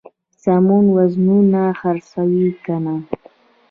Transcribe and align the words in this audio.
سمو 0.41 0.77
وزنونو 0.95 1.63
خرڅوي 1.79 2.49
کنه. 2.65 2.95